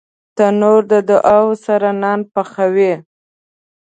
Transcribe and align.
تنور 0.35 0.81
د 0.91 0.93
دعاوو 1.09 1.53
سره 1.65 1.87
نان 2.01 2.19
پخوي 2.33 2.93